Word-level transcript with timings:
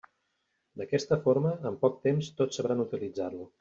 D'aquesta 0.81 1.19
forma, 1.27 1.53
en 1.73 1.79
poc 1.87 2.03
temps 2.09 2.35
tots 2.43 2.63
sabran 2.63 2.87
utilitzar-lo. 2.89 3.53